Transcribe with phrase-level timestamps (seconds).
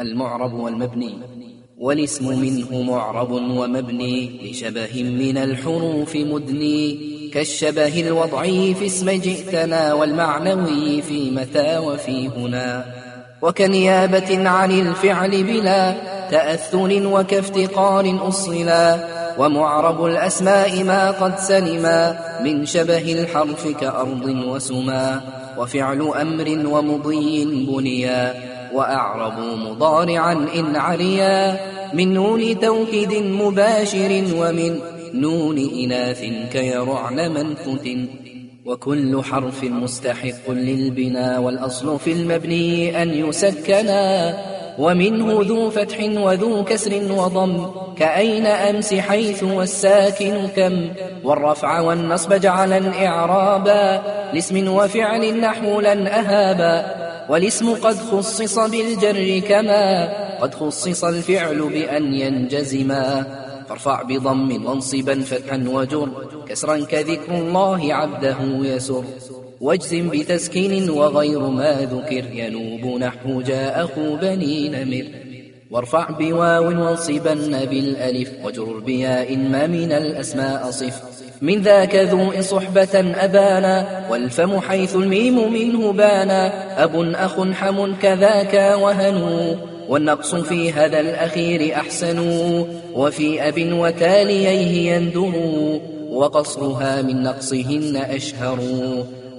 [0.00, 1.14] المعرب والمبني
[1.78, 6.98] والاسم منه معرب ومبني لشبه من الحروف مدني
[7.32, 12.84] كالشبه الوضعي في اسم جئتنا والمعنوي في متى وفي هنا.
[13.42, 15.94] وكنيابة عن الفعل بلا
[16.30, 25.20] تأثر وكافتقار أصلا ومعرب الأسماء ما قد سلما من شبه الحرف كأرض وسما
[25.58, 28.34] وفعل أمر ومضي بنيا
[28.72, 31.58] وأعربوا مضارعا إن عليا
[31.94, 34.78] من نون توكيد مباشر ومن
[35.14, 37.88] نون إناث كيرعن منفت
[38.66, 44.36] وكل حرف مستحق للبنا والأصل في المبني أن يسكنا
[44.78, 50.88] ومنه ذو فتح وذو كسر وضم كأين أمس حيث والساكن كم؟
[51.24, 54.02] والرفع والنصب جعلا إعرابا
[54.32, 60.08] لاسم وفعل نحو لن أهابا والاسم قد خصص بالجر كما
[60.40, 63.26] قد خصص الفعل بأن ينجزما.
[63.68, 66.08] فارفع بضم وانصبا فتحا وجر
[66.48, 69.04] كسرا كذكر الله عبده يسر.
[69.60, 72.24] واجزم بتسكين وغير ما ذكر.
[72.32, 75.04] ينوب نحو جاء أخو بني نمر.
[75.70, 78.30] وارفع بواو وانصبن بالألف.
[78.44, 81.02] وجر بياء ما من الأسماء صف.
[81.42, 84.06] من ذاك ذو صحبة أبانا.
[84.10, 86.52] والفم حيث الميم منه بانا.
[86.84, 89.56] أب أخ حم كذاك وهن.
[89.88, 92.18] والنقص في هذا الأخير أحسن.
[92.94, 95.32] وفي أب وتاليه يندر
[96.10, 98.58] وقصرها من نقصهن أشهر.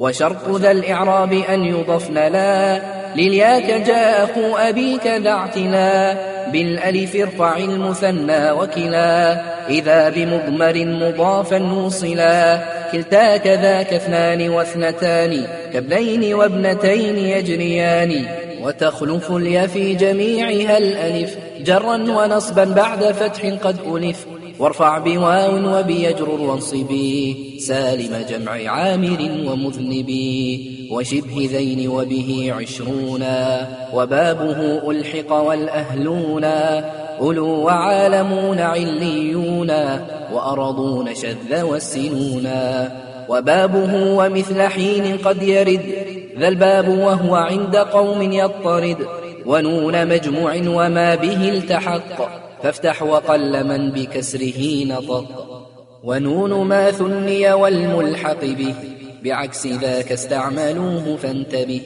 [0.00, 2.80] وشرط ذا الإعراب أن يضفن لا
[3.16, 6.16] لليا كجا أخو أبيك ذا اعتلا
[6.52, 18.24] بالألف ارفع المثنى وكلا إذا بمضمر مضافا موصلا كلتا كذاك اثنان واثنتان كابنين وابنتين يجريان
[18.62, 24.26] وتخلف اليا في جميعها الألف جرا ونصبا بعد فتح قد ألف
[24.58, 36.90] وارفع بواو وبيجرر وانصبي سالم جمع عامر ومذنبي وشبه ذين وبه عشرونا وبابه ألحق والأهلونا
[37.20, 39.70] أولو وعالمون عليون
[40.32, 42.92] وأرضون شذ والسنونا
[43.28, 45.80] وبابه ومثل حين قد يرد
[46.38, 48.96] ذا الباب وهو عند قوم يضطرد
[49.46, 55.24] ونون مجموع وما به التحق فافتح وقل من بكسره نطق.
[56.04, 58.74] ونون ما ثني والملحق به.
[59.24, 61.80] بعكس ذاك استعملوه فانتبه.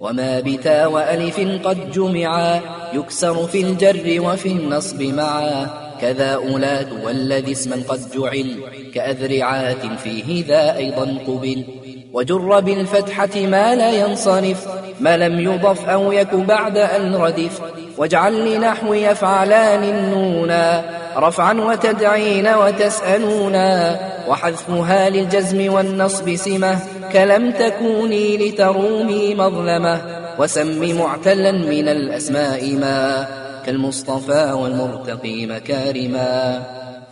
[0.00, 2.60] وما بتا وألف قد جمعا.
[2.94, 5.66] يكسر في الجر وفي النصب معا.
[6.00, 8.56] كذا أولاد والذي اسما قد جعل.
[8.94, 11.64] كأذرعات فيه ذا أيضا قبل.
[12.12, 14.68] وجر بالفتحة ما لا ينصرف.
[15.00, 17.60] ما لم يضف أو يك بعد أن ردف.
[17.98, 20.84] واجعل لنحو يفعلان النونا
[21.16, 23.98] رفعا وتدعين وتسألونا.
[24.28, 26.78] وحذفها للجزم والنصب سمة
[27.12, 30.00] كلم تكوني لترومي مظلمة.
[30.38, 33.26] وسم معتلا من الأسماء ما
[33.66, 36.62] كالمصطفى والمرتقي مكارما.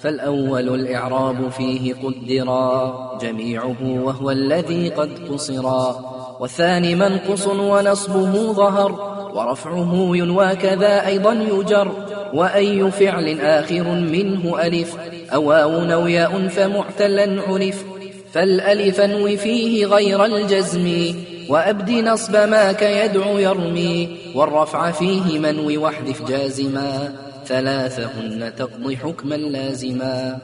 [0.00, 6.00] فالأول الإعراب فيه قدرا جميعه وهو الذي قد قصرا.
[6.40, 11.92] والثاني منقص ونصبه ظهر ورفعه ينوى كذا أيضا يجر
[12.34, 14.96] وأي فعل آخر منه ألف
[15.34, 17.84] أو واو ياء فمعتلا عرف
[18.32, 21.14] فالألف انو فيه غير الجزم
[21.48, 27.12] وأبد نصب ما كيدعو يرمي والرفع فيه منو واحذف جازما
[27.46, 30.38] ثلاثهن تقضي حكما لازما